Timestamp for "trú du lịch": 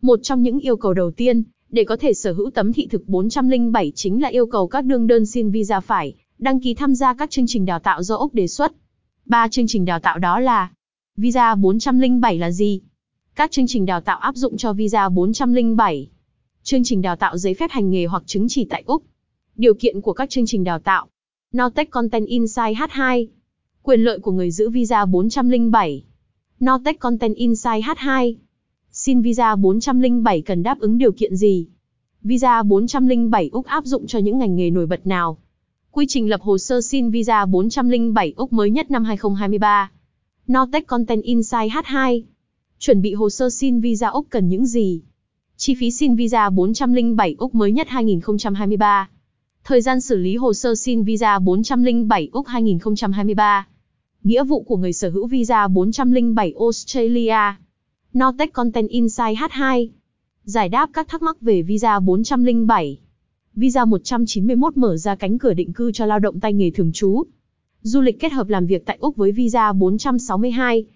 66.92-68.20